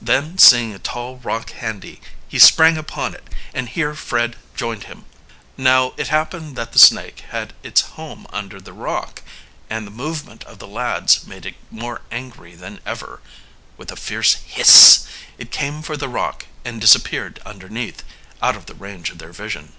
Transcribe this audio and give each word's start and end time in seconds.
Then, 0.00 0.38
seeing 0.38 0.72
a 0.72 0.78
tall 0.78 1.16
rock 1.16 1.50
handy, 1.50 2.00
he 2.28 2.38
sprang 2.38 2.78
upon 2.78 3.14
it, 3.14 3.26
and 3.52 3.68
here 3.68 3.96
Fred 3.96 4.36
joined 4.54 4.84
him. 4.84 5.06
Now, 5.56 5.92
it 5.96 6.06
happened 6.06 6.54
that 6.54 6.70
the 6.72 6.78
snake 6.78 7.24
had 7.30 7.52
its 7.64 7.80
home 7.98 8.28
under 8.32 8.60
the 8.60 8.72
rock, 8.72 9.22
and 9.68 9.84
the 9.84 9.90
movement 9.90 10.44
of 10.44 10.60
the 10.60 10.68
lads 10.68 11.26
made 11.26 11.46
it 11.46 11.56
more 11.68 12.02
angry 12.12 12.54
than 12.54 12.78
ever. 12.86 13.20
With 13.76 13.90
a 13.90 13.96
fierce 13.96 14.34
hiss 14.34 15.04
it 15.36 15.50
came 15.50 15.82
for 15.82 15.96
the 15.96 16.08
rock 16.08 16.46
and 16.64 16.80
disappeared 16.80 17.42
underneath, 17.44 18.04
out 18.40 18.54
of 18.54 18.66
the 18.66 18.74
range 18.76 19.10
of 19.10 19.18
their 19.18 19.32
vision. 19.32 19.72